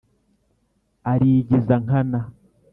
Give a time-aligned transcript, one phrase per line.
[1.11, 2.19] ”arigiza nkana“–